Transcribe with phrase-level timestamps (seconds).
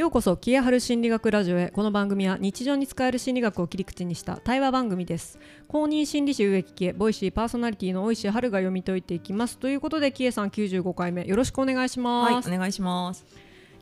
[0.00, 1.68] ようこそキエハル心理学ラジオへ。
[1.68, 5.38] この番組は日常に使える心理学を切り口にした対話番組です。
[5.68, 9.58] 公認心理師植木キボイシーパーソナリティの大石春が読み解いていきます。
[9.58, 13.26] ということでキエさん95回目よろしくお願いします、はい、お願いします。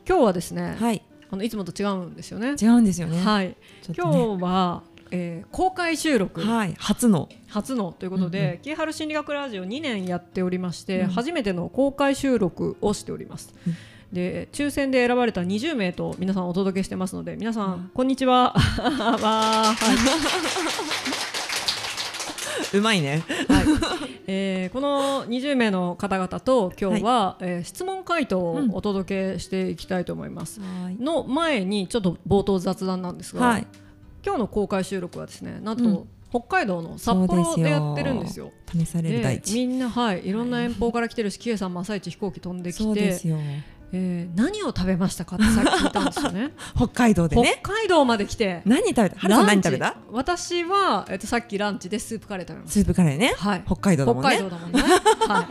[0.05, 2.55] 今日はですね、はい、あのいつもと違うんですよね。
[2.61, 3.17] 違うんですよね。
[3.23, 3.55] はい、ね。
[3.97, 6.41] 今日は、えー公開収録。
[6.41, 7.29] はい、初の。
[7.47, 11.07] 初のということで、うんうんキエハル心理学ラジオ2年やっておりまして、うん。
[11.11, 13.73] 初めての公開収録をしております、うん
[14.13, 17.91] で抽選で選ばれた20名と皆さんお届けしてますので皆さん、うん。
[17.93, 18.55] こんにちは。
[22.71, 23.23] うまいね。
[23.47, 23.65] はい。
[24.27, 30.95] えーこの20名の方々と今日は、えー質問回答をお届けしていきたいと思います、はい。
[31.01, 33.67] の前にちょっと冒頭雑談なんですが、はい、
[34.25, 36.07] 今日の公開収録はですねなんと、うん。
[36.31, 38.51] 北海道の札幌でやってるんですよ。
[38.71, 39.55] 試される大で地。
[39.55, 43.37] みんなはいいろんな遠方から来てるし、キエさんも朝一飛行機飛んできてそうです、よ。
[43.91, 46.53] えー何を食べましたかってさっき聞いたんですよね。
[46.75, 47.59] 北海道でね。
[47.63, 48.61] 北海道まで来て。
[48.65, 49.15] 何食べた？
[49.17, 49.95] はるさん何食べた？
[50.11, 53.33] 私は、えっとさっきランチでスープカレー食べましスープカレーね。
[53.37, 53.63] たはい。
[53.65, 54.29] 北海道だもんね。
[54.29, 54.81] 北海道だもんね。
[54.81, 55.47] はい。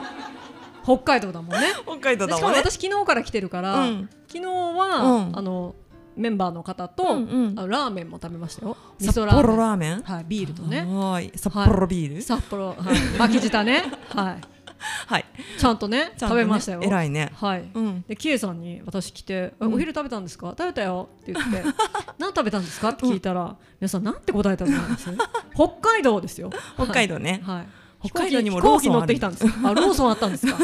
[0.84, 1.66] 北海道だもんね。
[1.84, 4.08] 北海道でしかも私昨日から来てるから、うん。
[4.28, 5.32] 昨日は、うん。
[5.36, 5.74] あの
[6.16, 7.16] メンバーの方と、うんう
[7.50, 7.54] ん。
[7.54, 8.76] ラーメンも食べましたよ。
[8.98, 9.42] 味札噌ラーメン。
[9.44, 10.02] 幌ラーメン？
[10.02, 10.80] はい、ビールとね。
[10.80, 11.38] はーい。
[11.38, 12.22] 札幌ビール？
[12.22, 12.76] 札幌、はい、
[13.18, 14.40] 巻き舌ね、はい、
[15.06, 15.24] はい。
[15.58, 16.80] ちゃんとね食べましたよ。
[16.82, 17.32] 偉いね。
[17.34, 17.68] はい。
[17.74, 18.04] うん。
[18.08, 20.48] でキエさんに私来て、えうんお昼食べたんですか？
[20.56, 21.62] 食べたよって言って
[22.18, 22.90] 何食べたんですか？
[22.90, 25.10] って聞いたら、皆さんなんて答えたと思います？
[25.54, 26.50] 北海道ですよ。
[26.76, 27.42] 北海道ね。
[27.44, 27.66] はい。
[28.00, 30.56] 北海道にもローソン乗ってきたんですあローソンあったんですか？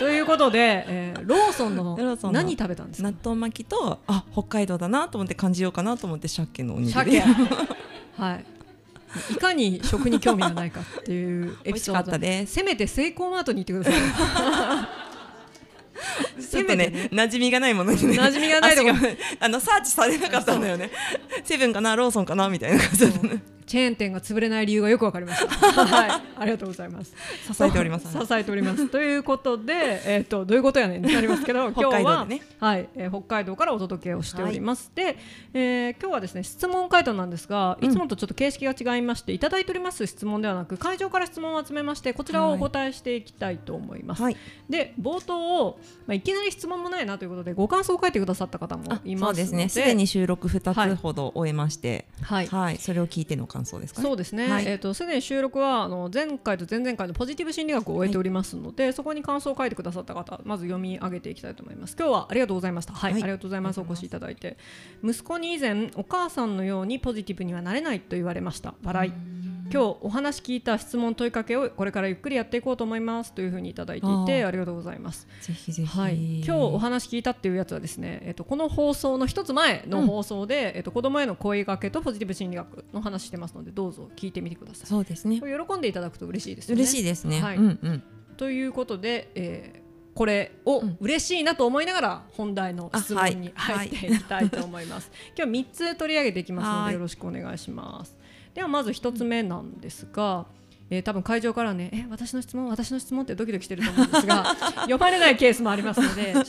[0.00, 3.08] ということで、えーローソンのローソンの何食べたんですか？
[3.08, 7.20] 納豆巻きとあ北海道だなと思って感じようかなと思って鮭のおにぎり。
[7.20, 7.20] 鮭。
[8.16, 8.44] はい
[9.30, 12.10] いかに食に興味がないかっていうエピソード。
[12.10, 12.54] 美味しかったです。
[12.54, 14.00] せめてセイコーマートに行ってください。
[14.00, 18.90] ちょっとせめてね、馴染みがないものにね、馴染みがないとこ
[19.40, 20.90] あのサーチされなかったんだよね。
[21.44, 25.48] セブンかな、ローソンかなみたいな感じで、ね、チェーン店が潰れない理由がよくわかりました。
[25.84, 27.14] はい、ありがとうございます。
[27.52, 28.10] 支えております。
[28.10, 28.88] 支えております。
[28.88, 34.90] ということで、えっ、とどういうことやねんってなりますけど、 今日は、でねはい、えー北海道からお届けをしております。
[34.94, 35.18] で、
[35.52, 44.22] えー今日はですね質問回答なんですが、いつもとちょっと形式が違いまして、いただいております質問ではなく、会場から質問を集めまして、こちらをお答えしていきたいと思います。
[44.22, 44.36] はい、
[44.70, 49.68] で、冒頭を、まあいきなり質問もないなということで、ご感想を書いてくださった方もあいますので、そうですね。
[49.68, 52.46] すでに収録二はいつほど終えまして、はい。
[52.46, 54.06] はい、それを聞いての感想ですかね。
[54.06, 54.66] そうですね、はい。
[54.66, 61.96] えー、とすでに収録はあの前回と前々回のポジティブ心理学を終えておりますので、そこに感想を書いてくださった方まず読み上げていきたいと思います。
[61.98, 62.92] 今日はありがとうございました。
[62.92, 63.22] はい、はい。
[63.22, 63.80] ありがとうございます。
[63.80, 64.56] お越しいただいて。
[65.02, 68.74] 息子に以前お母さんのようにポジティブにはなれないと言われました。
[68.82, 69.12] 笑い
[69.70, 75.88] 今日お話聞いた質問問いかけをこれからゆっくりやっていこうと思いますというふうにいただいていてありがとうございますぜひぜひ。
[75.88, 84.86] はい、今日お話聞いたっていうやつはですね、えっと、この放送の一つ前の放送で、えっと、子供への声掛けとポジティブ心理学の話してますのでどうぞ聞いてみてください。
[84.86, 86.82] そうですね喜んでいただくと嬉しいですよね。
[86.82, 87.40] 嬉しいですね。
[87.40, 88.02] はいうんうん。
[88.36, 89.77] ということで、えー
[90.18, 95.12] これをうん嬉しいなと思いながら本題の質問に入っていきたいと思います。
[95.36, 98.18] 今日3つ取り上げていきますのはいでよろしくお願いします。
[98.52, 100.46] ではまず1つ目なんですが、
[100.90, 104.56] えー多分会場からね、え私の質問、私の質問ってドキドキしてると思うんですが、
[104.90, 106.42] 読まれないケースもありますので、ね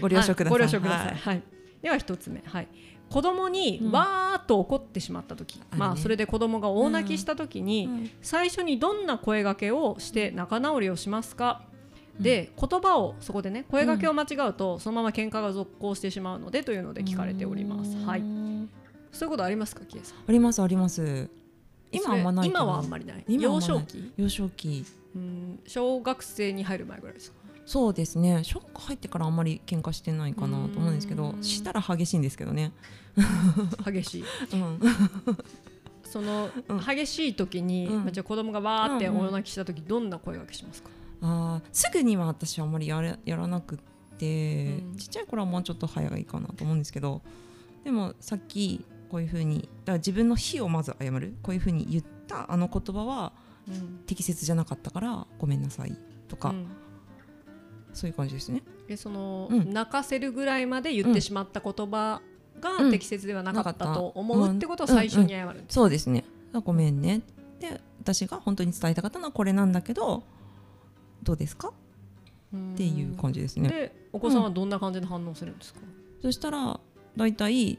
[0.00, 0.58] ご了承ください。
[0.58, 1.06] はいご了承ください。
[1.10, 1.42] ははい。
[1.82, 2.68] では一つ目、はい。
[3.10, 11.62] 子供にうんわーっと怒ってしまった時、あるねまあそれで子供が大泣きした時に、うん最初にどんな声掛けをして仲直りをしますか？
[12.20, 17.96] で言葉をそこでね声掛けを間違うと、そのまま喧嘩が続行してしまうのでというので聞かれております。
[18.04, 18.22] はい。
[19.12, 20.18] そういうことありますか、キエさん？
[20.26, 21.28] ありますあります。
[21.92, 23.24] 今はあんまない今はあんまりない。
[23.28, 24.84] 幼少期、幼少期。
[25.14, 27.36] うん、小学生に入る前ぐらいですか？
[27.66, 28.42] そうですね。
[28.44, 32.72] 小学校入ってからあんまり喧嘩してないかなと思うんですけどう、んしたら激しいんですけどね。
[33.84, 34.24] 激しい。
[34.52, 34.80] うん。
[36.02, 40.90] その、うん激しい時に、うんまあじゃあ子供がわーって大泣きした時、どんな声掛けしますか？
[41.20, 43.78] あーすぐには私はあんまりやれやらなくっ
[44.18, 44.96] て、うん。
[44.96, 47.22] ちっちゃい頃はもうちょっと早いかなと思うんですけど
[47.84, 51.34] でもさっきこういうふうにだから自分の非をまず謝る。
[51.42, 53.32] こういうふうに言ったあの言葉は
[53.68, 54.02] うん。
[54.06, 55.96] 適切じゃなかったからごめんなさい
[56.28, 56.66] とか、うん。
[57.92, 58.62] そういう感じですね。
[58.88, 59.72] でその、うん。
[59.72, 62.34] 泣かせるぐらいまで言ってしまった言葉うん。
[62.60, 65.74] が適切ではなかったと思うってことを最初に謝るんです。
[65.74, 66.24] そうですね。
[66.52, 67.20] あごめんね。
[67.60, 70.22] で私が本当に伝えたかったのはこれなんだけど
[71.24, 71.68] どうですか？
[71.68, 73.68] っていう感じですね。
[73.68, 75.80] でお子さんはどんな感じで反応するんですか？
[76.22, 76.78] そしたら
[77.16, 77.78] 大体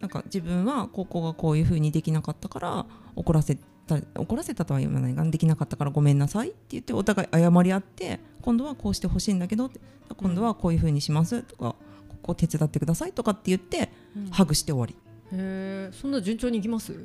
[0.00, 2.86] なんか自分はここがこういうふうにできなかったから
[3.16, 3.56] 怒らせ
[3.86, 9.80] た怒らせたとは言わないができなかったからごめんなさいって言ってお互い謝り合って今度はこうしてほしいんだけどって
[10.16, 11.74] 今度はこういうふうにしますとか
[12.08, 14.30] ここう手伝ってくださいとかって言ってうん。
[14.30, 14.94] ハグして終わり。
[15.36, 16.92] へえそんな順調にいきます？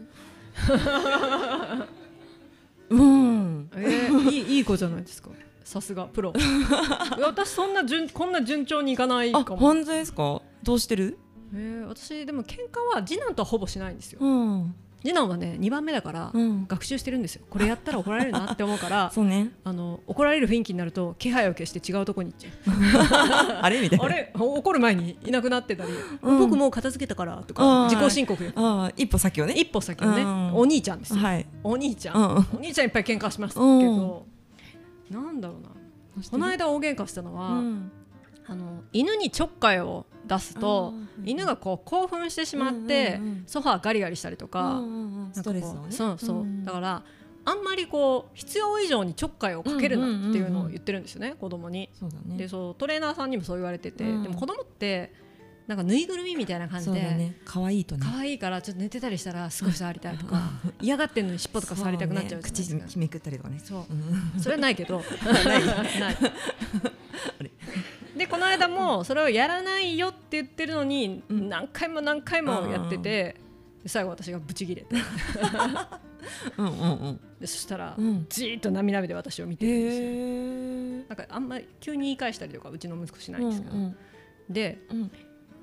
[2.90, 3.70] うん。
[3.76, 5.30] えー、いいいい子じゃないですか
[5.66, 6.32] さすがプロ。
[7.22, 9.60] 私そんな順こんな順調にいかないあかも。
[9.60, 10.42] 本当ですか？
[10.64, 11.18] どうしてる？
[11.54, 14.20] えー、私でも喧嘩は次男とはほぼしないんですよ。
[14.22, 14.76] うん。
[15.04, 16.66] 次男はね2番目だからうん。
[16.68, 17.46] 学習してるんですよ。
[17.50, 19.10] これやったら怒られるなって思うから。
[19.14, 19.52] そうね。
[19.64, 23.82] あの怒られる雰囲気になると気配を消して違うとこに行っちゃ あれ？
[23.82, 24.06] みたいうな。
[24.08, 24.32] あれ？
[24.36, 25.92] 怒る前にいなくなってたり、
[26.22, 26.38] うん。
[26.40, 27.90] 僕もう片付けたからとあかー。
[27.90, 29.54] 自己申告ああ一歩先をね。
[29.54, 30.54] 一歩先のね、うん。
[30.58, 31.46] お兄ちゃんですよ、はい。
[31.64, 32.48] お兄ちゃん、うん。
[32.58, 34.26] お兄ちゃんいっぱい喧嘩しますけど、
[35.10, 35.70] なんだろうな。
[36.30, 37.92] この間大喧嘩したのは、うん。
[38.48, 45.34] あの犬にちょっかいを出すとあー犬がこう興奮してしまって、うんうんうんソファーガリガリしたりとか,、うんうんうん。
[45.34, 45.92] ストレスをね。
[45.92, 47.04] そうそう、んだから
[47.48, 51.90] あんまりこう必要以上にちょっかいをかけるなっていうのを言ってるんですよね、子供に。
[51.94, 52.38] そうだね。
[52.38, 54.24] でそうトレーナーさんにもそう言われてて、うん。
[54.24, 55.14] でも子供って
[55.68, 57.36] なんかぬいぐるみみたいな感じで、そうだね。
[57.44, 58.06] 可愛いとね。
[58.06, 62.86] 可愛いからちょっと寝てたりしたら少し触りたいとか 嫌がってんのに尻尾とか触りたくなっちゃうじゃないですか。
[62.86, 63.60] 口ひめくったりとかね。
[63.64, 63.80] そう。
[63.92, 64.42] うん。
[64.42, 65.02] それはないけど。
[65.26, 65.64] ない。
[68.16, 71.50] でこの間もそれをやらないよって言ってるのに、うん。
[71.50, 73.36] 何回も何回もやってて
[73.84, 74.96] で最後私がブチギレて。
[76.58, 77.20] うんうんうん。
[77.40, 78.26] でそしたら、うん。
[78.30, 80.00] じーっと涙目で私を見てるんです
[81.10, 81.16] よ。
[81.16, 83.96] なんかあんまり急に言い返したりとかうちの息子しないんですけど、うん。
[84.50, 85.12] でうん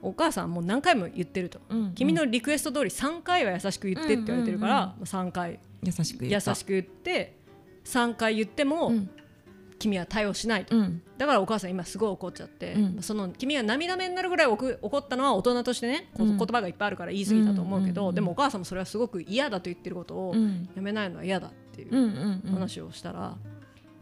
[0.02, 5.60] お母さんもう何回も言ってると、うん君のリクエスト通り3回は優しく言ってって言われてるから、うんうんもう3回。
[5.84, 6.50] 優しく言った。
[6.50, 7.36] 優しく言って
[7.84, 9.10] 3回言っても、うん。
[9.78, 11.02] 君は対応しないと、うん。
[11.18, 13.02] だからお母さん今すごい怒っちゃって、うん。
[13.02, 16.36] その君が涙目になるぐらい怒怒ったのは大人としてね、こうん。
[16.38, 20.68] 言葉がいっぱいあるから言い過ぎたと思うけど、うんうんうんでもお母さんもそれはすごく嫌だと言ってることをうん。
[20.74, 22.54] やめないのは嫌だっていううんうんうん。
[22.54, 23.36] 話をしたら、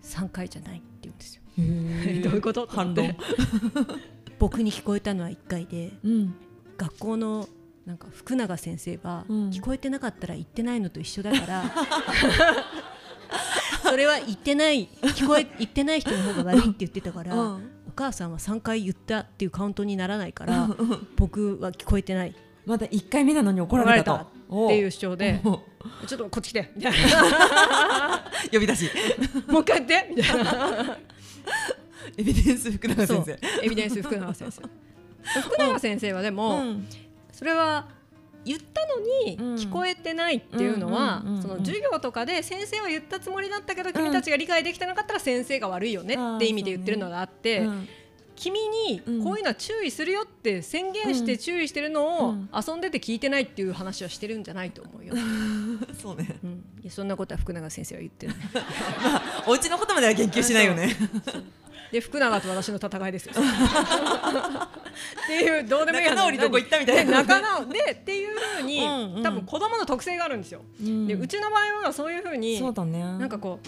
[0.03, 1.43] 3回じゃないって言うんですよ。
[2.25, 2.67] どういうこと？
[2.67, 3.17] 反論
[4.41, 6.35] 僕に聞こえたのは1回でうん。
[6.79, 7.47] 学校の
[7.85, 9.51] なんか福永先生は、うん。
[9.51, 11.65] 聞こえてなかったら言ってないのと一緒だから
[13.85, 17.71] それは言ってない聞こえ言ってない人の方が悪いって言ってたから、うん。
[17.87, 20.71] お母さんは3回言ったっていうカウントにならないから、
[21.17, 22.31] 僕は聞こえてない。
[22.31, 22.33] っ
[22.65, 24.69] まだ一回目なのに怒られたと。
[24.69, 25.61] ていう主張でお
[26.07, 26.73] ちょっとこっち来て。
[26.77, 26.99] みたいな
[28.53, 28.91] 呼び出し。
[29.49, 30.15] もう一回やって。
[30.17, 30.97] みたいな
[32.17, 33.39] エビデンス福永先生。
[33.63, 34.63] エビデンス福永先生。
[35.43, 36.89] 福永先生はでも、うん。
[37.33, 37.89] それは
[38.45, 39.55] 言ったのにうん。
[39.57, 47.89] 聞こえてないっていうのは、その授業とかで先生は言ったつもりだったけど君たちが理解できてなかったら先生が悪いよねって意味で言ってるのがあって、うん
[48.41, 49.23] 君にうん。
[49.23, 52.49] こういうのは注意するよって宣言して注意してるのをうん。
[52.55, 55.15] 遊んでて聞いてないっていう話はしてるんじゃないと思うよ。
[56.01, 56.39] そうね。
[56.43, 58.37] うん、いやそんなことは福永先生は言ってない。
[59.47, 60.97] お家のことまでは言及しないよね
[61.93, 63.33] で福永と私の戦いですよ。
[63.35, 66.15] っていうどうでもいい話。
[66.15, 67.23] 仲直りどこ行ったみたいな。
[67.23, 67.29] で？
[67.29, 69.23] 仲直でっていうふうにうんうん。
[69.23, 70.63] 多分子供の特性があるんですよ。
[70.81, 71.07] うん。
[71.07, 73.01] でうちの場合はそういうふうにそうだね。
[73.03, 73.59] なんかこ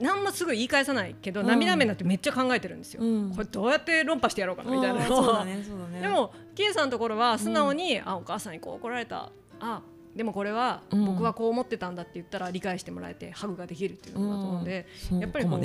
[0.00, 3.02] う何もすぐ言い返さないけど、うん涙目になってめっちゃ考えてるんですよ。
[3.02, 3.32] うん。
[3.34, 5.00] これどうやって論破してやろうかなみたいな。
[5.00, 5.62] ねそうだね。
[6.00, 9.30] でもキエさんのところは素直に、あお母さんにこう怒られた。
[9.60, 9.82] あ
[10.14, 11.06] でもこれはうん。
[11.06, 14.86] 僕はこう思ってたんだって言ったら理解してもらえてハグができるっていうのだと思うので、
[15.20, 15.58] やっぱりこう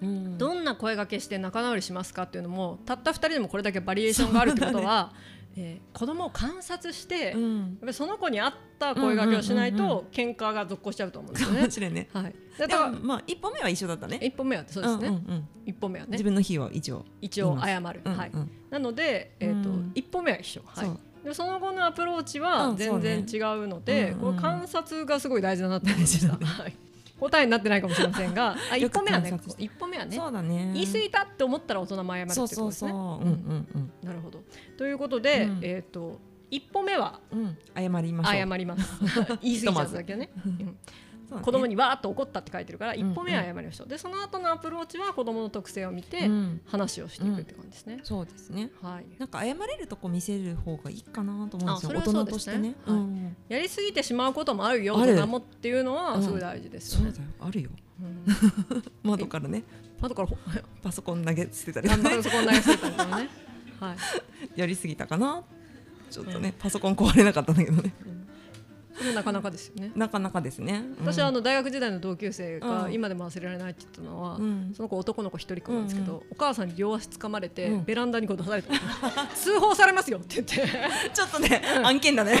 [0.00, 5.12] どんな声掛けして仲直りしますかっていうのもたった2人でもこれだけバリエーションがあるってことは、
[5.56, 11.62] えー子供を観察して、やっうんぱりその子に合った声掛けをしないと喧嘩が続行しちゃうと思うんですよかね。
[11.64, 11.70] も。
[11.70, 12.08] しれんね。
[12.12, 14.18] はい、だでからもまあ一歩目は一緒だったね。
[14.22, 15.48] 一本目はそうですね、んうんうん。
[15.64, 16.12] 一本目はね。
[16.12, 17.06] 自分の日は一応。
[17.22, 18.18] 一応謝る、うんうん。
[18.18, 18.32] はい、
[18.68, 19.92] なので、えーとうん。
[19.94, 20.90] 一歩目は一緒、はい。
[21.24, 23.24] でその後のアプローチは全ね。
[23.26, 26.76] 然違うので、うんうんこれ観察がすごい大事だなと思いました、はい、
[27.18, 30.70] 答えになってないかもしれませんが あ一歩目はね一歩目はねそうだね。
[30.74, 32.90] 言い過ぎたって思ったら大人も謝るってそうそうことですね。
[32.90, 33.92] そううんうんうん。
[34.02, 34.42] なるほど。
[34.76, 35.60] ということで、うん。
[35.62, 36.20] えっ、と
[36.50, 37.58] 一歩目はうん。
[37.74, 38.48] 謝りましょう。
[38.48, 39.00] 謝ります。
[39.42, 40.76] 言い過ぎちゃっただけはね、 うん
[41.34, 41.42] ね。
[41.42, 42.98] 子供にわーっと怒ったって書いてるからん。
[42.98, 43.88] 一歩目は謝りましょう。
[43.88, 46.60] でその後のアプローチは子供の特性を見てうん。
[46.66, 48.70] 話をしていくって感じですね、そうですね。
[48.82, 49.06] はい。
[49.18, 51.98] なんか謝れるとこ見せる方がいいかなと思うんですよ。
[51.98, 52.74] 大人としてね。
[52.84, 52.96] はい。
[52.96, 53.36] うん。
[53.48, 57.28] やりすぎてしまうこともあるよ大人もっていうのはすごい大事ですよね、そうだよ。
[57.40, 57.70] あるよ。
[58.00, 58.24] うん。
[59.02, 59.64] 窓からね。
[60.00, 60.36] 後からほ
[60.82, 63.28] パソコン投げ捨てたりあんまりそこに投げ捨てたりね。
[63.80, 63.96] はい。
[64.60, 65.42] やりすぎたかな。
[66.10, 67.92] ちょっとねパソコン壊れなかったんだけどね
[69.14, 69.92] なかなかですよね。
[69.94, 70.84] なかなかですね。
[71.00, 72.92] 私はあの大学時代の同級生がうん。
[72.92, 74.72] 今でも忘れられないって言ったのは、うん。
[74.74, 77.84] その子男の子一人っ子なんですけど、うんお母さんに両足掴まれて、うん。
[77.84, 78.70] ベランダにこう出されて
[79.34, 80.54] 通報されますよって言って。
[81.12, 82.40] ちょっとね案件だね。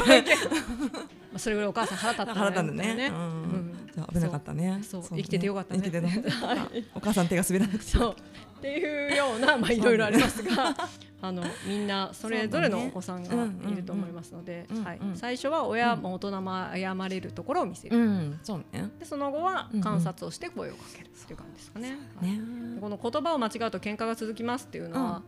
[1.32, 2.92] まあそれぐらいお母さん腹立った腹立んだね。
[2.92, 3.65] みたいなうん
[4.12, 4.80] 危なかったね。
[4.82, 5.00] そう。
[5.02, 5.08] ね。
[5.16, 5.80] 生きててよかったね。
[5.82, 6.08] 生きてて
[6.94, 7.84] お母さん手が滑らなくて。
[7.84, 8.16] そう。
[8.58, 10.74] っていうようなまあいろいろありますが
[11.20, 15.00] あのみんなそれぞれのお子さんがいると思いますので、はい。
[15.14, 18.40] 最初は親も大人も謝れるところを見せる、うん。
[18.42, 18.90] そうね。
[18.98, 21.98] でその後は観察をして声をかけるっていう感じですかね。
[22.20, 22.80] はい。
[22.80, 25.22] この言葉を間違うと喧嘩が続きますっていうのは、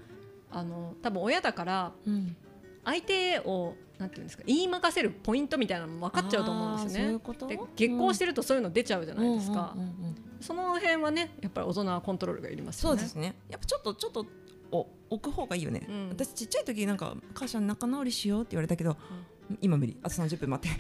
[0.51, 2.37] あの多分親だからうん
[2.89, 7.49] 相手をなんていうんですか言いまかせるポイントみたいなのも分かっちゃうと思うんですよねういう。
[7.49, 10.17] で結婚してるとそういうの出ちゃうじゃないですか、うんうんうんうん。
[10.41, 12.99] その辺はねやっぱり大人はコントロールがいりますよね。
[12.99, 13.35] そうですね。
[13.51, 14.27] やっぱちょっとちょっと
[14.71, 16.09] お置く方がいいよね、うん。
[16.11, 18.97] 私ちっちゃい時なんか母ちゃん仲直りしようって言われたけど、
[19.61, 19.97] 今無理。
[20.03, 20.79] あと30分待って。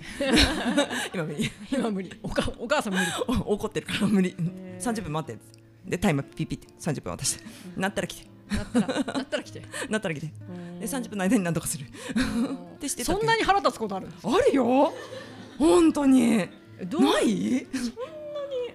[1.12, 1.50] 今無理。
[1.72, 2.12] 今無理。
[2.22, 3.06] おかお母さん無理。
[3.26, 4.30] お 怒ってるから無理。
[4.30, 4.78] へー。
[4.78, 5.42] 30分待って。
[5.88, 7.44] でタイマーピッピッって30分渡して、
[7.76, 9.62] なったら来てなったらなったら来て。
[9.88, 10.26] なったら来て。
[10.26, 10.32] で
[10.80, 11.86] で30分の間に何とかする。
[12.80, 13.18] でしてたけど。
[13.18, 14.08] そんなに腹立つことある？
[14.22, 14.92] あるよ。
[15.58, 16.38] 本当に。
[16.38, 16.48] ない？
[16.80, 17.66] そんなに。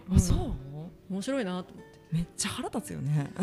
[0.10, 0.16] うん。
[0.18, 0.54] あそう？
[1.10, 2.00] 面白いなと思って。
[2.12, 3.32] めっちゃ腹立つよね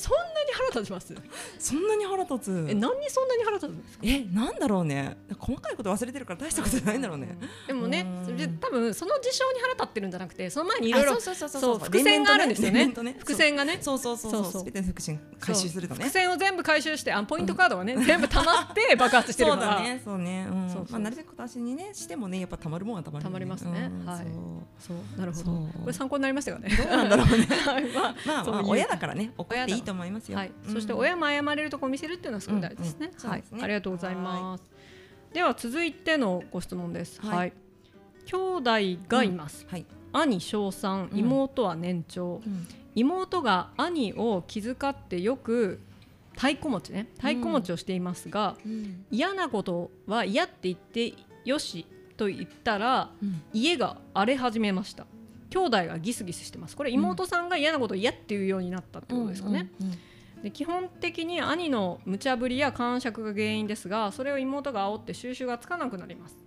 [0.00, 1.14] そんなに腹立ちます？
[1.58, 2.66] そんなに腹立つ？
[2.70, 4.04] え何にそんなに腹立つんですか？
[4.04, 5.16] えなんだろうね。
[5.38, 7.36] 細かいこと忘れてるから大したことじゃないんだろうね。
[7.66, 11.78] でもねで多分その事象に腹立ってるんじゃなくてその前にいろいろあそうそうそうそう。
[11.78, 12.78] 伏線があるんですよね。
[12.78, 13.16] 連綿とね。
[13.18, 13.78] 伏線がね。
[13.80, 13.98] そう。
[13.98, 14.52] そうそうそうそう。
[14.52, 16.00] そうすべての伏線回収するとね。
[16.04, 20.00] 伏線を全部回収してあポイントカードがね全部溜まって 爆発してるそうからだね。
[20.04, 20.46] そうね。
[20.50, 20.68] うん。
[20.68, 20.86] そうそう。
[20.92, 23.90] まあなるべく私にねしてもねやっぱたまるもんはたまるよたまりますね。
[23.92, 24.06] うん。
[24.06, 24.18] はい。
[24.78, 24.96] そう。
[24.96, 25.20] そう。
[25.20, 25.44] なるほど。
[25.44, 25.54] そう。
[25.82, 26.68] これ参考になりましたかね？
[26.76, 27.46] どうなんだろうね。
[27.66, 27.84] はい。
[27.92, 30.38] まあまあまあ親だからね怒っていいと思いますよ。
[30.38, 30.74] はい、うん。
[30.74, 33.10] そして親も謝れるとこ見せるっていうのはすごい大事ですね。
[33.22, 33.44] はい。
[33.60, 34.64] ありがとうございます。
[35.32, 37.20] では続いてのご質問です。
[37.20, 37.36] はい。
[37.36, 37.52] はい。
[38.26, 38.36] 兄
[38.96, 39.66] 弟がいます。
[39.68, 39.86] はい。
[40.12, 41.18] 兄小3、うん。
[41.18, 42.40] 妹は年長。
[42.44, 42.66] うん。
[42.94, 45.80] 妹が兄を気遣ってよく
[46.34, 49.04] 太鼓持ちね、太鼓持ちをしていますが、うん。
[49.10, 53.42] 嫌なことは嫌って言ってよしと言ったらうん。
[53.52, 55.06] 家が荒れ始めました。
[55.50, 56.76] 兄弟がギスギスしてます。
[56.76, 59.70] これ妹さんが嫌なことを嫌っていうようになったってことですかね。
[59.80, 59.94] うんうん
[60.42, 66.38] で基本的に兄の無茶ぶりや感触が原因ですがそれを妹が煽って収拾がつかなくなります。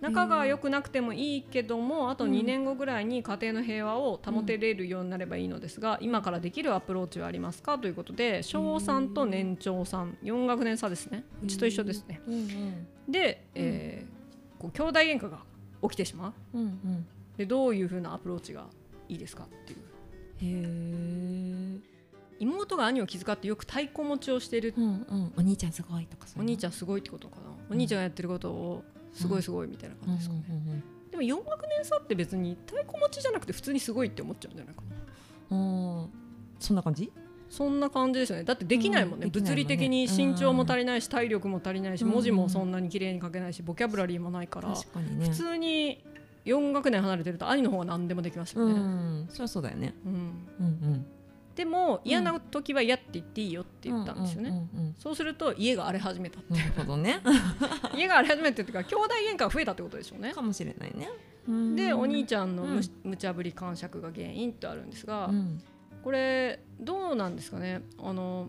[0.00, 7.78] 仲が良くなくてもいいけどもあと2年後ぐらいに家庭の平和を保てれるようになればいいのですが、今からできるアプローチはありますか？
[7.78, 11.22] ということで小3と年長さん4学年差ですね。
[11.44, 12.22] うちと一緒ですね。
[12.26, 15.40] うんうんで、えーこう兄弟喧嘩が
[15.82, 16.58] 起きてしまう。
[16.58, 18.66] うんうんでどういうふうなアプローチが
[19.08, 19.78] いいですかっていう。
[19.78, 19.82] へ
[21.78, 21.82] え
[22.38, 24.74] 妹が兄を気遣ってよく太鼓持ちをしている。
[24.76, 25.32] うんうん。
[25.36, 34.82] お兄ちゃんすごいとかお兄ちゃゃんすごいってことかな、お兄ちゃんがやってることをすごいすごいみたいな感じですかね、でも4学年差って別に太鼓持ちじゃなくて普通にすごいって思っちゃうんじゃないか
[35.50, 35.56] な。
[35.56, 35.60] う
[36.06, 36.10] ん。
[36.58, 37.12] そんな感じ？
[37.48, 38.44] そんな感じですよね。
[38.44, 45.28] だってできないもんね,、うん物理的に身長も足りないし体力も足りないし、うん文字もそんなに綺麗に書けないしボキャブラリーもないから、確かにね。
[45.28, 46.02] 普通に
[46.44, 49.26] 4学年離れてると兄の方が何でもできますようね、ん。
[49.30, 49.94] そりゃそうだよね。
[50.04, 50.12] うん。
[50.12, 51.06] うんうん。
[51.54, 54.66] でも嫌な時は嫌って言っていいよって言ったんですよね、
[54.98, 56.54] そうすると家が荒れ始めたってう。
[56.54, 57.20] んなるほどね。
[57.94, 60.32] 家が荒れ始めてっていうか兄弟喧嘩が増えたってことでしょうね。
[60.32, 61.10] かもしれないね。
[61.76, 62.82] でお兄ちちゃんのむ,、うん。
[63.04, 65.60] 無茶ぶり感触が原因ってあるんですが、うん。
[66.02, 67.82] これどうなんですかね。
[68.02, 68.48] あの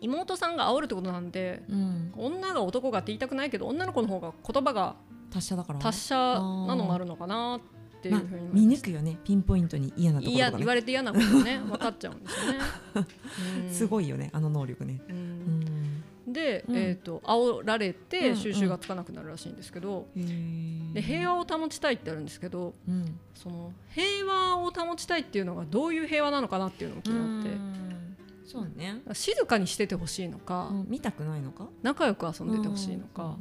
[0.00, 2.12] 妹さんが煽るってことなんでうん。
[2.16, 4.96] 女が男がって言いたくないけど女の子の方が言葉が
[5.30, 7.60] 達者だから達者なのもあるのかなっ
[8.00, 9.18] ていうまあふうに思い見抜くよね。
[9.24, 11.58] ピンポイントに嫌なところとかね言われて嫌なことね。
[11.66, 12.58] 分かっちゃうんですよね。
[13.66, 13.74] うん。
[13.74, 15.00] すごいよねあの能力ね。
[15.08, 15.20] ううん。
[16.30, 16.76] んで、うん。
[16.76, 18.36] えー、と煽られうんてうん。
[18.36, 20.92] 収集がつかなくなるらしいんですけど、へー。
[20.92, 23.18] で平和を保ちたいってあるんですけどうん。
[23.34, 27.50] その平和を保ちたいっていうのがどういう平和なのかなっていうのも気になって。
[27.50, 28.16] うん。
[28.44, 29.02] そうね。
[29.12, 30.86] 静かにしててほしいのか、うん。
[30.88, 31.68] 見たくないのか？
[31.82, 33.36] 仲良く遊んでてほしいのか,、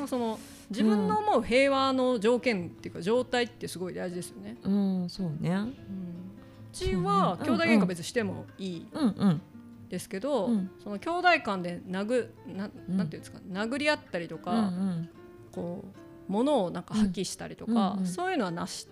[0.00, 0.38] うんなんかその
[0.70, 4.56] 自分の思う平和の条件っていうか状態ってすごい大事ですよね。
[4.62, 5.50] うんそうね。
[5.52, 9.42] うちはそうね兄弟喧嘩別にしてもいいうんうん
[9.88, 12.96] ですけど、うんその兄弟間で殴なうん。
[12.96, 15.08] なんていうんですか殴り合ったりとか、うんうん。
[15.52, 15.84] こ
[16.28, 18.86] う物をなんか破棄したりとか、うんうんそういうのはなし。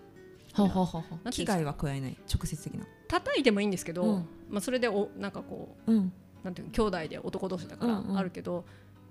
[0.54, 1.30] ほうほうほうほう。
[1.30, 2.16] 危害は加えない。
[2.34, 2.84] 直接的な。
[3.06, 4.28] 叩いてもいいんですけど、うん。
[4.50, 6.12] まあ、それでおなんかこううん。
[6.42, 8.18] なんていうの兄弟で男同士だからうんうん。
[8.18, 8.64] あるけど、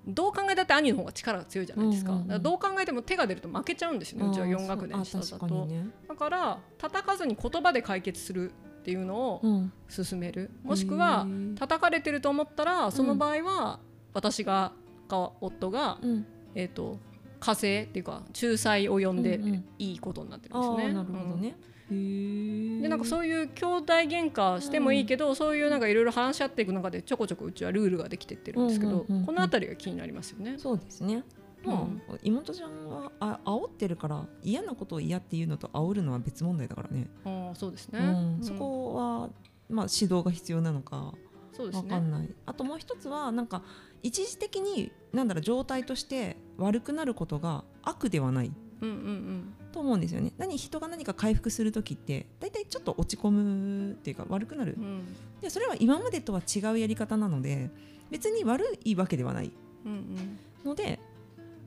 [0.07, 2.27] どう考えたって兄の方が力が強いじゃないですか,、うんうんうん。
[2.29, 4.29] だからどう考えても手が出ると負けちゃうんですよね。
[4.29, 5.89] うちはあー4学年下だと、ね。
[6.07, 9.71] だから叩かずに言葉で解決するっていうのをうん。
[9.89, 13.79] 進める、もしくは叩かれてると思ったらその場合は
[14.13, 14.71] 私が
[15.07, 16.25] か夫が、うん。
[16.55, 16.99] えー、と
[17.39, 19.65] 加勢っていうか仲裁を呼んでうんうん。
[19.77, 20.83] いいことになってるんですよね。
[20.85, 21.47] ああなるほどね。
[21.49, 29.25] へうんでなんかうそういう兄弟喧嘩してもいいけど、そういうなんかいろいろ話し合っていく中でちょこちょこうちはルールができてってるんですけど、うんうんうんうん。
[29.25, 30.55] この辺りが気になりますよね。
[30.57, 31.23] そうですね。
[31.63, 38.03] もう妹ちゃんはあ煽ってるから嫌なことを嫌っていうのと煽るのは別問題だからね、ああそうですね、う
[38.41, 38.43] ん。
[38.43, 39.29] そこは、
[39.69, 41.13] まあ、指導が必要なのか
[41.51, 41.93] そうですね。
[41.93, 43.63] わかんない、あともう一つはなんか
[44.03, 48.51] 一時的になんだろう状態として悪くなることが悪ではない。
[48.81, 50.31] うんうんと思うんですよね。
[50.37, 54.75] 何人が何か回復する時って大体ちょっと落ち込むっていうか悪くなる。
[54.77, 54.83] うん。
[54.83, 55.01] うん
[55.41, 57.69] でそれは今までとは違うやり方なので
[58.09, 59.51] 別に悪いわけではない。
[59.85, 60.39] うんうん。
[60.65, 60.99] ので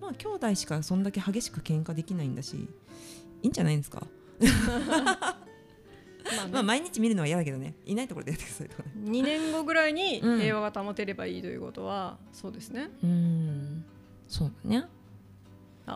[0.01, 2.69] まあ兄弟しかそんだけ激しく喧嘩できないんだしい
[3.43, 4.07] いんじゃないですか、
[4.41, 4.47] ま
[6.43, 6.51] あね。
[6.53, 7.75] まあ毎日見るのは嫌だけどね。
[7.87, 8.69] いないところでやってください。
[8.69, 10.41] とかね2年後ぐらいにうん。
[10.41, 12.91] 平和が保てればいいということは、そうですね。
[13.05, 13.85] うん。
[14.27, 14.89] そうだね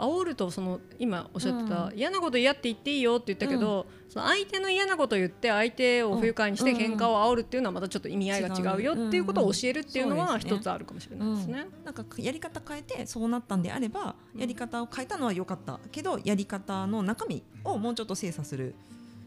[0.00, 11.66] 煽るとその今おっしゃってた、う嫌なこと嫌って言っていいよって言ったけど、その相手の嫌なことを言って相手を不愉快にしてうん喧嘩を煽るっていうのはまたちょっと意味合いが違うよっていうことを教えるっていうのは一つあるかもしれないですね。
[11.84, 15.80] なんかやり方変えてそうなったんであればうんやり方を変えたのは良かった。
[15.90, 18.74] けどやり方の中身をもうちょっと精査する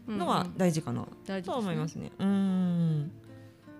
[0.06, 1.06] のは大事かな。
[1.44, 2.10] と思いますね。
[2.18, 3.10] うん。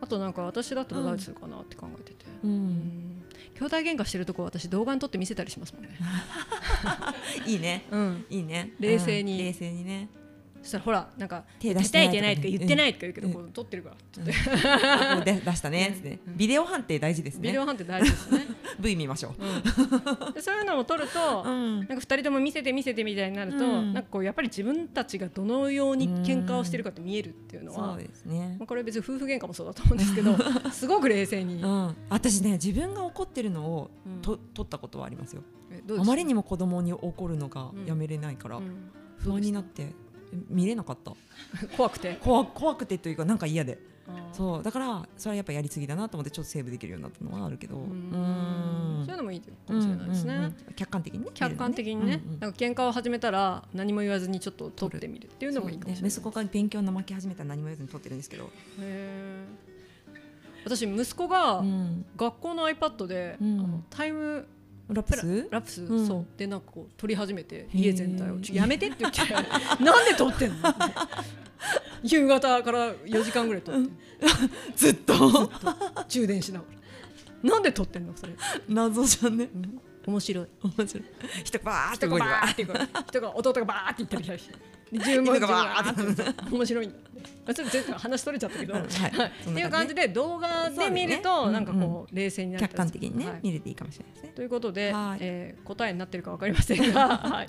[0.01, 3.08] あとなんか私だったらどうするかなって考えてて、ううんん
[3.59, 5.91] 兄弟喧嘩してるとこ私動画に撮って見せたりしますもんね。
[7.47, 7.85] いいね。
[7.91, 8.73] うん、いいね。
[8.79, 9.33] 冷静に。
[9.33, 10.09] うん冷静にね
[10.63, 13.35] そしたらほらなんか手出し手いけないとか言ってないいとか言うけど、うん。
[13.35, 13.97] こう撮ってるから。
[15.17, 15.25] うん。
[15.25, 16.19] 出したねつって。
[16.27, 16.37] うん。
[16.37, 17.43] ビデオ判定大事ですね。
[17.43, 18.47] ビデオ判定大事ですね。
[18.81, 20.41] V 見ましょう。
[20.41, 23.93] そういうのを撮ると、なんか2人とも見せて見せてみたいになると、うん。
[23.93, 28.57] なんかこうやっぱり自分たちがどのように喧嘩をしてるかって見えるっていうのは、そうですね。
[28.59, 30.37] まあ、これは別に夫婦喧嘩もそうだと思うんですけど
[30.71, 31.97] すごく冷静に、うん。
[32.09, 34.23] 私ね自分が怒ってるのをうん。
[34.23, 35.43] と撮ったことはありますよ。
[35.99, 37.87] あまりにも子供に怒るのがうん。
[37.87, 38.91] やめれないからうん。
[39.19, 39.93] 不安になって
[40.49, 41.13] 見れなかった。
[41.77, 42.19] 怖くて？
[42.21, 43.79] 怖怖くてというかなんか嫌で。
[44.33, 44.63] そう。
[44.63, 47.77] だからそれはやっぱやりすぎだなと思ってちょっとセーブできるようになったのはあるけど。
[47.77, 48.11] ううん。
[48.11, 50.55] んそういうのもいいかもしれないですね、うんうんうん。
[50.75, 52.41] 客観的にね客観的にね、うんうん。
[52.41, 56.09] なんか喧嘩を始めたら何も言わずにちょっと撮ってみるっていうのもいいかもしれない、ね。
[56.09, 58.51] 息子が勉強怠け始めたら何も言わずに撮ってるんですけど、
[58.81, 59.69] へー。
[60.65, 62.07] 私息子がうん。
[62.17, 63.61] 学校の iPad で、うん。
[63.61, 64.47] あのタイム
[64.89, 65.49] ラプス？
[65.51, 66.07] ラプス、うん。
[66.07, 66.27] そう。
[66.37, 67.79] でなんかこう撮り始めてー。
[67.79, 68.39] 家全体を。
[68.53, 69.21] やめてって言って。
[69.85, 70.57] なんで撮ってんの？
[72.03, 73.91] 夕方から4時間ぐらい撮って
[74.77, 75.51] ずっと？
[76.09, 76.65] 充電しなが
[77.43, 77.51] ら。
[77.51, 78.13] なんで撮ってんの？
[78.17, 78.33] それ、
[78.69, 79.49] 謎じゃんね？
[79.55, 79.81] うん。
[80.07, 80.47] 面白い。
[80.79, 81.05] 面白い。
[81.45, 82.73] 人がバーって人が動いてバーって行
[83.05, 84.55] く人が弟がバーって行ったりして
[84.93, 85.95] で自分も犬が
[86.51, 86.87] 面白い。
[86.87, 86.97] んだ
[87.47, 88.89] あちょっと全然話取れちゃったけど、うんはい。
[89.51, 92.73] っていう感じで動画で見ると、なんかこう冷静になったり。
[92.73, 93.41] 客観的にね、はい。
[93.43, 94.33] 見れていいかもしれないですね。
[94.35, 95.19] ということで、はい。
[95.21, 97.49] えー答えになってるかわかりませんが、 はい、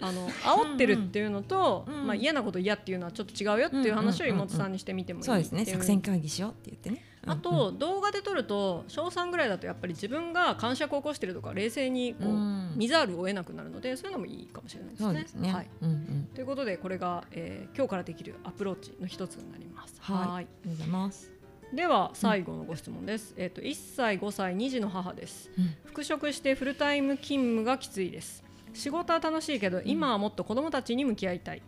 [0.00, 5.64] あの煽ってるっていうのと、まあ、嫌なこと嫌っていうのはちょっと違うよっていう話を妹さんにしてみてもいいそうですね。
[5.64, 12.72] 作戦会議しようって言ってねあと、動画で撮ると小3ぐらいだとやっぱり自分が感触を起こしてるとか冷静にこう、うん。
[12.76, 15.24] 見ざるを得なくなるのでそういうのもいいかもしれないですね。
[15.26, 16.28] すね、はい、うんうん。
[16.34, 19.94] ということでこれが、えー今日からできるアプローチの一つになります。
[20.00, 20.16] はい。
[20.16, 20.28] はい。
[20.28, 21.32] ありがとうございます、
[21.72, 23.34] では最後のご質問です。
[23.36, 25.50] えっ、と1歳5歳2児の母です。
[25.58, 25.74] うん。
[25.84, 28.44] 復職してフルタイム勤務がきついです。
[28.72, 31.62] 仕事は楽しいけど今はもっと子供たちに向き合いたい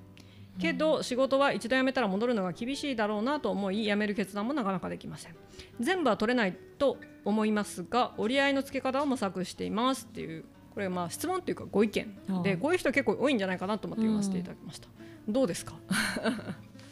[0.61, 5.35] けど仕事は一度辞めたら戻るのが厳しいだろうなと思い辞める決断もなかなかできません。
[5.81, 12.19] 全部は取れないと思いますが折り合いのつけ方を模索していますっていうこれまあ質問っていうかご意見。
[12.29, 14.89] はいでこういう人結構多いんじゃないかなと思って読ませていただきました、
[15.29, 15.75] どうですか？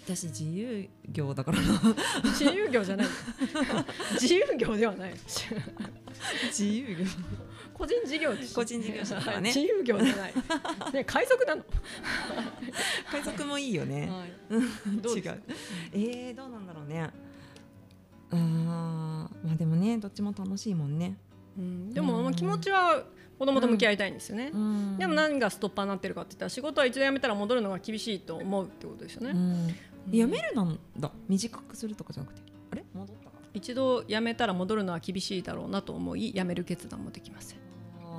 [0.07, 1.61] 私自由業だから。
[1.61, 1.64] な
[2.25, 3.07] 自由業じゃない。
[4.20, 5.12] 自由業ではない。
[6.49, 7.05] 自由業
[7.80, 9.48] 個人事業です個人事業者だからね。
[9.56, 10.34] 自由業じゃない。
[10.92, 11.64] ね海賊なの。
[13.10, 15.42] 海賊もいいよね、はい、どう違う。
[15.92, 17.10] えー、どうなんだろうね。
[18.32, 21.16] あーまあでもねどっちも楽しいもんね、
[21.58, 23.02] うん、でも、うんまあ気持ちは
[23.38, 24.98] 子供と向き合いたいんですよね、うん。
[24.98, 30.16] でも何がストッパーになってるかって言ったら仕事は一度辞めたら戻るのが厳しいと思うってことですよね、うん。
[30.16, 31.10] やめるなんだ。
[31.26, 32.42] 短くするとかじゃなくて。
[32.70, 32.84] あれ？
[32.92, 33.40] 戻ったか。
[33.52, 37.69] 一度辞めたら戻るのは厳しいだろうなと思い辞める決断もできません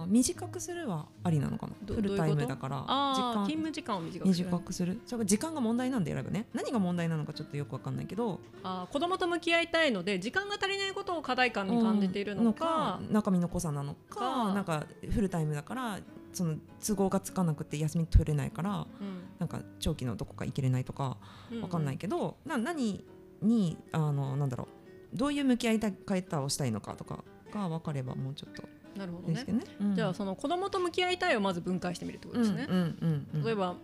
[0.07, 1.73] 短くするはありなのかな？
[1.83, 3.45] どフルタイムだから時間。
[3.45, 4.45] 勤務時間を短くする。
[4.45, 5.01] 短くする。
[5.05, 6.47] それが時間が問題なんで選ぶね。
[6.53, 8.39] 何が問題なのかちょっとよくわかんないけど。
[8.63, 14.53] あー子供と向き合いたいので時間が足りないことを課題感に感じているのか,、うん中身の濃さなのかか。
[14.53, 15.99] なんかフルタイムだから
[16.33, 19.23] その都合がつかなくて休み取れないからうん。
[19.39, 21.17] なんか長期のどこか行けれないとか
[21.51, 23.03] うんわかんないけど、な何
[23.41, 24.67] にあのなんだろ
[25.13, 25.17] う。
[25.17, 28.63] どういう向き合い方をしたいのかとかが分かればもうちょっと
[28.95, 29.43] なるほどね。
[29.43, 29.63] ね。
[29.79, 29.95] うん。
[29.95, 33.75] じゃあその子供と向き合いたいをまず分解してみるってことですね、うんうんうんうん、例えば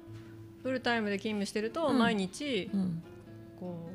[0.63, 1.99] フルタイムで勤務してるとうん。
[1.99, 3.03] 毎日うん。
[3.59, 3.89] こ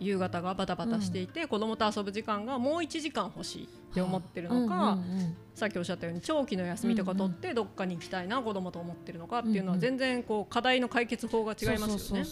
[0.00, 9.70] 夕方がバタバタしていて、子供と遊ぶ時間がもう1時間欲しいって思ってるのか、うんうんうんさっきおっしゃったように長期の休みとか取ってどっかに行きたいな子供と思ってるのかっていうのうんうん。
[9.70, 12.24] は全然こう課題の解決法が違いますよね。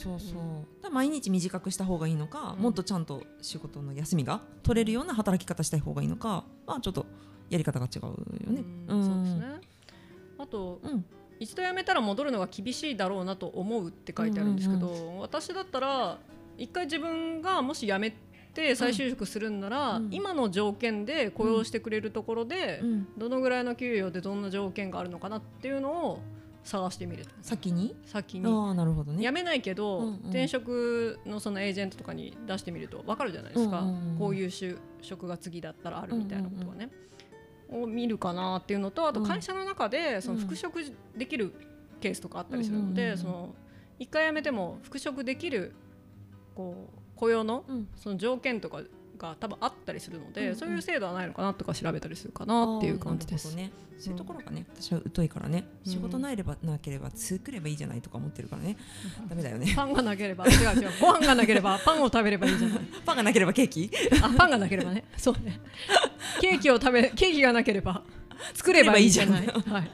[0.92, 2.62] 毎日短くした方がいいのか、うん。
[2.62, 7.04] もっとちゃんと仕事の休みが取れるような働き方したい方がいいのかまあちょっと
[7.50, 8.12] やり方が違うよ
[8.52, 8.64] ね。
[8.88, 9.60] うんそうですね。
[10.38, 11.04] あとうん。
[11.38, 16.18] 一度辞めたら戻るのが厳しいだろうなと思うって書いてあるんですけど、私だったら
[16.56, 18.16] 一回自分がもし辞め
[18.54, 20.08] て再就職するんなら、うん。
[20.10, 23.08] 今の条件で雇用してくれるところで、うん。
[23.18, 26.22] どのぐらいの給与でどんな条件があるのかなっていうのを
[26.64, 27.26] 探してみる。
[27.42, 27.94] 先に？
[28.06, 28.46] 先に。
[28.46, 29.22] ああなるほどね。
[29.22, 30.14] 辞めないけど、うんうん。
[30.30, 34.18] 転職のそのエージェントとかに出してみると分かるじゃないですか、うんうんうん。
[34.18, 36.88] こういう就職が次だったらあるみたいなことはね、
[37.70, 39.26] を見るかなっていうのとあとうん。
[39.26, 40.80] 会社の中でその復職
[41.16, 41.52] できる
[42.00, 43.54] ケースとかあったりするので、その
[43.98, 45.74] 一回辞めても復職できる
[46.54, 47.88] こう雇用のうん。
[47.96, 48.82] その条件とか
[49.16, 50.56] が多分あったりするので、うんうん。
[50.56, 53.54] そういう制度はないのかなとか調べたりするかなっていう感じです。
[53.54, 53.70] ね。
[53.98, 55.92] そういうところがね、私は疎いからね、うん。
[55.92, 58.76] 仕事なればなければ作ればいいじゃないとか思ってるからね、
[59.28, 59.72] ダメだよね。
[59.74, 60.90] パンがなければ違う違う。
[61.00, 62.78] ご飯がなければパンを食べればいいじゃない。
[63.06, 63.90] パンがなければケーキ？
[64.22, 65.04] あパンがなければね。
[65.16, 65.60] そうね。
[66.40, 68.02] ケーキを食べ ケーキがなければ
[68.54, 69.46] 作ればいいじゃない。
[69.46, 69.90] 作はい、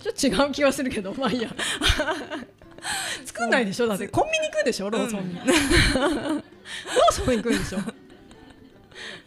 [0.00, 1.50] ちょっと違う気がするけどまあいいや。
[3.24, 3.86] 作んないでしょ？
[3.86, 4.08] だって。
[4.08, 4.90] コンビニ行くでしょ？
[4.90, 6.42] ローソンに、ロー
[7.12, 7.78] ソン行くんでしょ？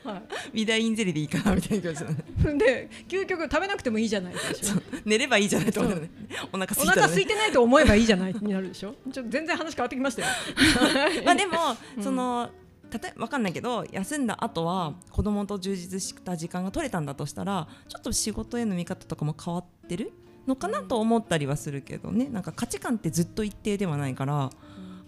[0.03, 0.21] は
[0.53, 2.55] ビダインゼリーでいいかなみたいな気持ちだね。
[2.55, 6.09] い、で究極食べなくてもいいじゃないでしょ寝ればいいじゃないと思うよね。
[6.51, 7.01] お腹お空いたらね。
[7.01, 10.27] 腹空いてないと思えばいいじゃないになるでしょちょっと全然話変わってきましたよ
[11.25, 11.57] まあでも、
[11.97, 12.49] うんその。
[12.91, 20.11] えわかんないけど休んだ後は子供と充実した時間が取れたんだとしたらちょっと仕事への見方とかも変わってる
[20.47, 24.49] のかなと思ったりはするけどねなんか価値観ってずっと一定ではないから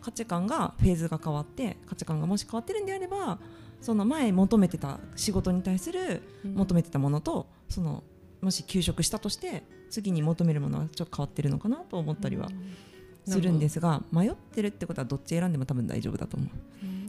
[0.01, 3.39] 価値観がフェーズが変わって価値観がもし変わってるんであれば
[3.82, 8.04] その前求めてた仕事に対する求めてたものとその
[8.41, 12.50] もし休職したとして次に求めるものはちょっと変わってるのかなと思ったりは
[13.26, 16.50] するんですが迷ってるってことはどっち選んでも多分大丈夫だと思う。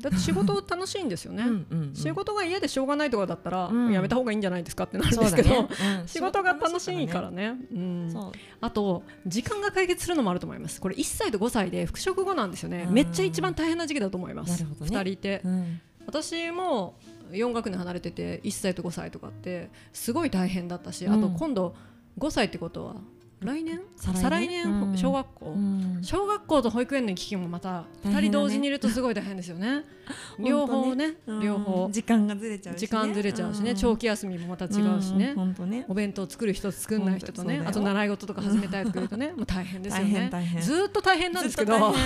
[0.02, 1.94] だって仕事楽しいんですよね、 うんうんうん。
[1.94, 3.92] 仕事が嫌でしょうがないとかだったら、うん。
[3.92, 5.68] やめた方がいいんじゃないですかってなるんですけど、ね。
[6.00, 6.06] うん。
[6.08, 7.54] 仕事が楽しいからね。
[7.72, 8.10] うん。
[8.12, 8.32] そう。
[8.60, 10.80] あと時間が解決するのもあると思います。
[10.80, 12.86] これ1歳と5歳で復職後なんですよね。
[12.88, 12.94] うん。
[12.94, 14.64] めっちゃ一番大変な時期だと思います。
[14.64, 14.68] ね。
[14.80, 16.94] 2人いて、うん私も
[17.30, 21.12] 4学年離れてて1歳と5歳とかってすごい大変だったし、うん。
[21.12, 21.74] あと今度
[22.18, 22.96] 5歳ってことは
[23.44, 23.80] 来年？
[23.96, 24.96] 再来年？
[24.96, 25.98] 小学校、うん。
[26.02, 29.84] 小学校と保育園の行き来もまた2大変だね人同時にいるとすごい大変ですよね。
[30.38, 31.16] 両方ね。
[31.40, 31.86] 両方。
[31.86, 31.92] うん。
[31.92, 33.76] 時間がずれちゃう時間ずれちゃうしね、ん。
[33.76, 35.84] 長期休みもまた違うしね、本当ね。
[35.88, 41.92] お弁当作る人と作んない人とねあと習い事とか始めたいとか言うとねもう大変ですよ大ねずーっと大変なんですけど。
[41.92, 42.04] ずず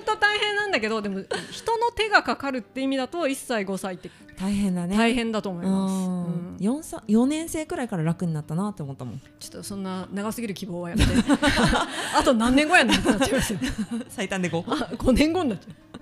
[0.00, 4.96] っと ー大変なんだけどでも人の手がかかるって意味だと1歳5歳って大変だね。
[4.96, 6.24] 大変だと思います、うん。
[6.24, 6.56] うん。
[6.58, 9.20] 四歳四年生くらいから楽になったなって思ったもん。
[9.38, 11.12] ちょっとそんな長すぎる希望はやめて。
[12.16, 13.58] あと何年後やねんってなっちゃいますよ
[14.08, 15.92] 最短で五あ5年後になっちゃう。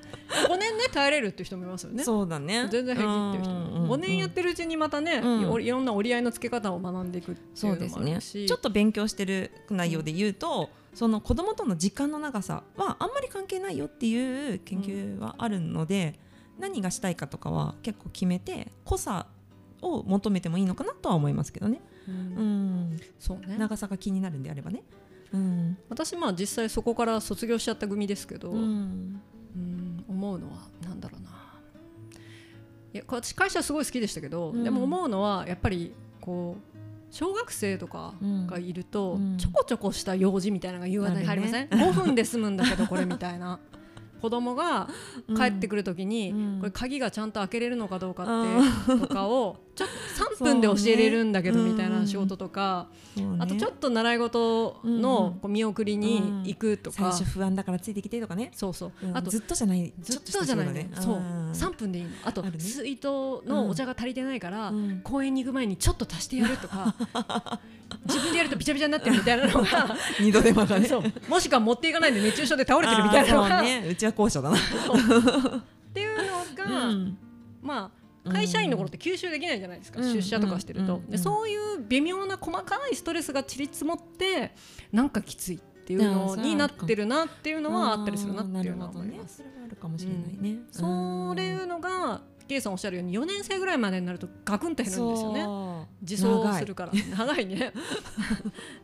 [0.49, 2.05] 5年ね耐えれるって人もいますよね。
[2.05, 2.69] そうだね。
[2.71, 5.63] 全然平気っていう人うんうんうんも5年やってるうちにまたね、うん。
[5.63, 8.05] いいろんな折り合いのつけ方を学んでいくっていうのそうですね。
[8.05, 16.19] もあるしちょっと勉強してる内容で言うと、その子供との時間の長さはあんまり関係ないよっていう研究はあるので、
[16.59, 19.27] 何がしたいかとかは結構決めて濃さ
[19.83, 22.15] を求めてもいいのかなとは思いますけどね、うん。
[22.15, 22.19] う
[22.95, 23.57] ん、そうね。
[23.59, 24.83] 長さが気になるんであればね。
[25.33, 25.79] うん。
[25.89, 29.21] 私まあ実際そこから卒業しちゃった組ですけど、ううん
[29.57, 31.31] ん思うのはなんだろうな。
[32.93, 34.65] いや私会社すごい好きでしたけど、うん。
[34.65, 38.15] でも思うのはやっぱりこう小学生とか
[38.47, 39.37] がいると、うん。
[39.37, 43.59] ちょこちょこした用事みたいなのが夕方に入りません、5分で済むんだけどこれみたいな。
[44.21, 44.87] 子供が
[45.35, 46.59] 帰ってくる時に、うん。
[46.59, 53.25] これ鍵がちゃんと開けれるのかどうかって、とかをちょっと3分で教えれるんだけどみたいな仕事とか、ね。
[53.39, 59.17] あとちょっと習い事うんのこう見送りに行くとか、最初不安だからついてきてとかね、そうそう、うん。
[59.17, 59.93] あとずっとじゃない。
[60.01, 60.91] ずっとじゃないね。
[60.95, 61.17] そう。
[61.17, 62.11] 3 3分でいいの。
[62.25, 63.07] あと水筒
[63.47, 65.01] のお茶が足りてないから、うん。
[65.03, 66.95] 公園に行く前にちょっと足してやるとか。
[68.07, 70.87] 自分でやるとびちゃびちゃになってるみたいなのが 二度手間がね。
[70.87, 71.03] そう。
[71.29, 73.87] もしくは持っていかないで熱中症で倒れてるみたいなのが、 うね。
[73.89, 74.61] うちは後者だな、っ
[75.93, 77.19] ていうのが、うん。
[77.63, 80.13] まあ会社員の頃って吸収できないじゃないですか、うん。
[80.13, 84.53] 出社とかしてると、うんでそういう微妙な細かいストレスがちりつもって
[84.93, 89.39] なんかきついっていうのになってるなっていうのはあったりするなっていうのは思います。
[89.39, 95.47] それはあるかもしれないね、そういうのが K さんおっしゃるように4年生ぐらいまでになるとガクンと減るんですよね。
[95.47, 96.93] ね自走するから。
[97.17, 97.47] 長い。
[97.47, 97.73] ね。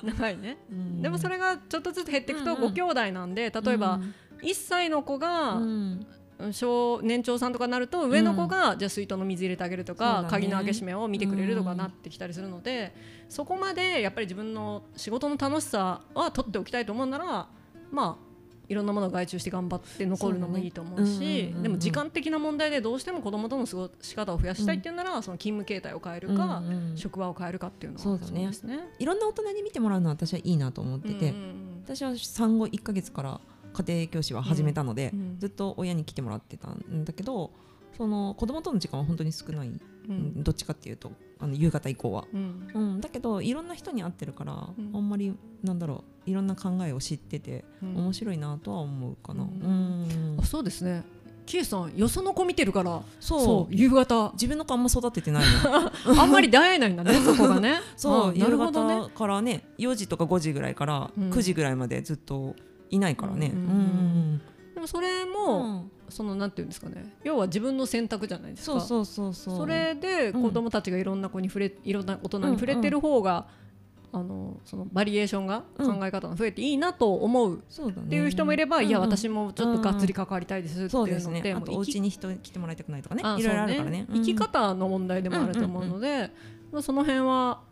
[0.05, 0.59] 長いね。
[1.03, 2.57] でもそれれがちょっとずつ減っていくとうん。
[2.59, 4.01] うんご兄弟なんで例えば
[4.42, 5.61] 1歳の子が
[6.53, 10.29] 小年長さんとかになると上の子が、じゃあ水筒の水入れてあげるとか、ね。
[10.31, 12.94] 鍵の開け閉めを見てくれるとかなってきたりするので、
[13.29, 17.49] そこまでやっぱり自分の仕事の楽しさは取っておきたいと思うなら
[17.90, 18.27] まあ
[18.68, 28.88] いろんなものを外注して頑張って残るのもいいと思うしでも時間的な問題でどうしても子供との過ごし方を増やしたいっていうなら、その勤務形態を変えるか、うんうん職場を変えるかっていうのはそうですね。
[28.99, 33.40] いろんな大人に見てもらうのは私はいいなと思ってて、うんうん私は産後1ヶ月から
[33.85, 37.51] 家庭教師は始めたので、ずっと親に来てもらってたんだけど
[37.97, 39.71] その子供との時間は本当に少ない、
[40.09, 42.69] どっちかっていうとあの夕方以降は、うん。
[42.75, 44.91] うん、だけどいろんな人に会ってるから、うん。
[44.95, 47.97] あんまりなんだろういろんな考えを知ってて、うん。
[47.97, 50.39] 面白いなとは思うかな、ううん。
[50.45, 51.05] そうですね。
[51.45, 53.75] キエさんよその子見てるからそう。
[53.75, 54.31] 夕方。
[54.33, 55.93] 自分の子あんま育ててないの。
[56.21, 57.81] あんまり出会えないんだね そこがね。
[57.97, 58.95] そうあなるほどね。
[58.95, 61.31] 夕方からね4時とか5時ぐらいからうん。
[61.31, 62.57] 9時ぐらいまでずっと
[62.90, 63.53] いないからね、
[64.75, 65.90] でもそれうも、ん。
[66.09, 67.16] そのなんていうんですかね。
[67.25, 68.81] 要は自分の選択じゃないですか。
[68.81, 73.49] そうそうそうそれで子供たちがいろんな子に触れいろんな大人に触れてる方が、
[74.12, 75.99] あのそのバリエーションがうん。
[75.99, 77.59] 考え方が増えていいなと思う。
[77.59, 77.61] っ
[78.09, 81.53] ていう人もいれば、いや私もちょっとがっつり関わりたいですっていうので、ね。
[81.55, 83.22] あとお家に人来てもらいたくないとかね。
[83.25, 84.07] あいろいろあるからね。
[84.12, 86.31] 生き方の問題でもあると思うので、
[86.70, 87.62] まあその辺は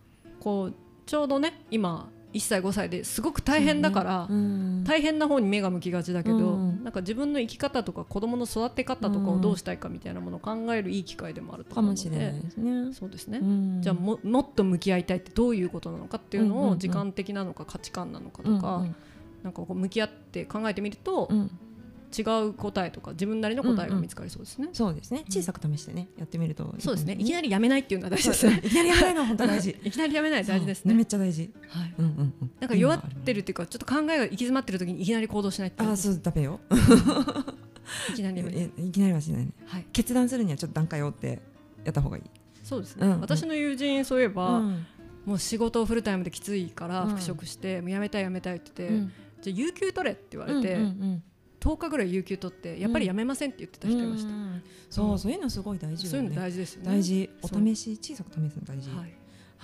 [0.40, 0.74] こう
[1.06, 12.92] ちょうどね今1歳5歳ですごく大変だから、うん大変な方に目が向きがちだけど、うんなんか自分の生き方とか子供の育て方とかをどうしたいかみたいなものを考えるいい機会でもあるとか思うのでもしれないですね。
[12.92, 13.78] そうですね、うん。
[13.80, 18.94] じゃあももっと向き合いたいってどういうことなのかっていうのを時間的なのか価値観なのかとか、うん
[19.44, 21.28] なんかこう向き合って考えてみると、
[22.16, 24.68] 違う答えとか自分なりの答えが見つかりそうですね。
[24.72, 25.24] そうですね。
[25.28, 26.74] 小さく試してねやってみると。
[26.78, 27.14] そうですね。
[27.14, 28.60] いきりなりやめないっていうのは大事ですね。
[28.64, 29.70] いきなりやらないのは本当大事。
[29.84, 31.02] いきなりやめない大事ですそうめね。
[31.02, 31.50] っちゃ大事。
[31.68, 31.94] はい。
[31.98, 32.50] うんうんうん。
[32.60, 36.60] なんか弱ってるっていうかちょっと考えが行き詰まってる時にいきなり行動しないってあそうダメよ
[38.10, 38.44] いきなりい。
[38.92, 39.50] きなりはしないね。
[39.66, 39.86] はい。
[39.92, 41.38] 決断するにはちょっと段階を追って
[41.84, 42.24] やった方がいい。
[42.62, 43.06] そうですね。
[43.06, 43.20] うんうん。
[43.20, 44.86] 私の友人そういえば、うん。
[45.26, 47.08] もう仕事をフルタイムできついからうん。
[47.10, 49.12] 復職して、もうやめたいやめたいって言って、うん。
[49.42, 51.22] じゃあ有給取れって言われて、うんうんうん
[51.64, 54.28] 10日ぐらい有給取ってやっぱりやめませんって言ってた人いました。
[54.28, 56.90] うんそうそういうのすごい大事そういうの大事ですよね。
[56.90, 58.98] 大事お試し小さく試すの大事はい。
[58.98, 59.10] はい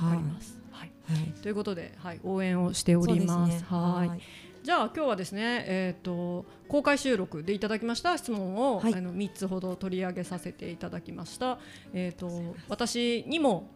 [0.02, 0.58] わかります。
[0.70, 0.92] はい。
[1.04, 3.64] はいということで、はい、応援をしております。
[3.64, 4.20] はいはい
[4.62, 11.58] じゃあ今日はですね、えっ、と公開収録でいただきました質問を、はいあの三つほど取り上げさせていただきました。
[11.94, 13.70] えっ、と私にも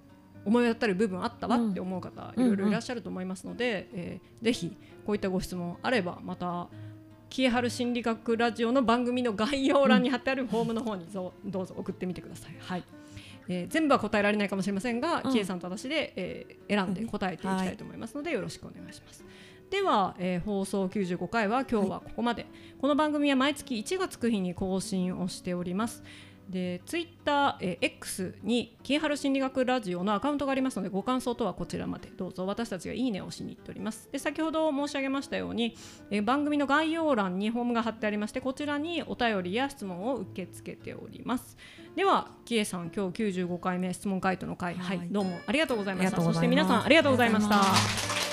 [0.44, 6.68] 思い当たる部分あったわって思う方、うんいろいろいらっしゃると思いますので、えーぜひこういったご質問あればまた。
[7.34, 12.54] キエハル心理学ラジオの番組の概要欄に貼ってあるフォームの方にぞどうぞ送ってみてください。
[12.60, 12.84] はい。
[13.48, 19.24] えー全部は答えられないかもしれませんが、うんキエさんと私で、えー選んで答えていきたいと思いますので、よろしくお願いします。
[19.68, 22.46] では、えー放送95回は今日はここまで、
[22.80, 26.04] この番組は毎月1月9日に更新をしております
[26.48, 32.08] でツイッター、えー X にキエハル心理学ラジオのアカウントがありますのでご感想とはこちらまで。
[32.16, 32.46] どうぞ。
[32.46, 34.08] 私たちがいいねをしに行っております。
[34.12, 35.76] で先ほど申し上げましたように、
[36.10, 41.56] えー番組の概要欄にフォームが貼ってありましてこちらにお便りや質問を受け付けております。
[41.96, 44.98] ではキエさん今日95回目質問回答の回、はい。
[44.98, 46.20] はいどうもありがとうございました。
[46.20, 48.23] そして皆さんありがとうございました